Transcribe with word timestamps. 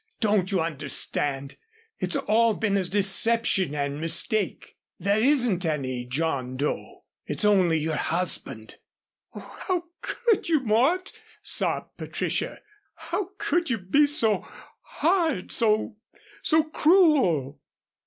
"Don't 0.19 0.51
you 0.51 0.59
understand? 0.61 1.57
It's 1.99 2.15
all 2.15 2.55
been 2.55 2.75
a 2.75 2.83
deception 2.85 3.75
and 3.75 4.01
mistake. 4.01 4.75
There 4.97 5.21
isn't 5.23 5.63
any 5.63 6.05
John 6.05 6.57
Doe. 6.57 7.03
It's 7.27 7.45
only 7.45 7.77
your 7.77 7.97
husband" 7.97 8.77
"Oh, 9.35 9.57
how 9.67 9.83
could 10.01 10.49
you, 10.49 10.61
Mort?" 10.61 11.11
sobbed 11.43 11.97
Patricia. 11.97 12.61
"How 12.95 13.29
could 13.37 13.69
you 13.69 13.77
be 13.77 14.07
so 14.07 14.41
hard 14.81 15.51
so 15.51 15.97
so 16.41 16.63
cruel?" 16.63 17.61